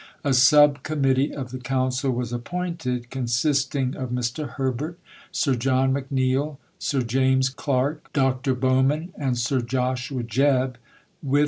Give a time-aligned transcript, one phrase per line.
[0.23, 4.49] A Sub Committee of the Council was appointed, consisting of Mr.
[4.55, 4.97] Herbert,
[5.31, 8.55] Sir John McNeill, Sir James Clark, Dr.
[8.55, 10.77] Bowman, and Sir Joshua Jebb,
[11.21, 11.37] with Mr.
[11.37, 11.39] A.